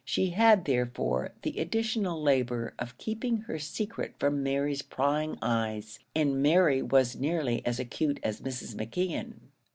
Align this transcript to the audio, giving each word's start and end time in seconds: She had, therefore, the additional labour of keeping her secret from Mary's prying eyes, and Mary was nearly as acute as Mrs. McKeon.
She 0.03 0.31
had, 0.31 0.65
therefore, 0.65 1.35
the 1.43 1.59
additional 1.59 2.19
labour 2.23 2.73
of 2.79 2.97
keeping 2.97 3.41
her 3.41 3.59
secret 3.59 4.15
from 4.17 4.41
Mary's 4.41 4.81
prying 4.81 5.37
eyes, 5.43 5.99
and 6.15 6.41
Mary 6.41 6.81
was 6.81 7.15
nearly 7.15 7.63
as 7.67 7.79
acute 7.79 8.19
as 8.23 8.41
Mrs. 8.41 8.73
McKeon. 8.73 9.33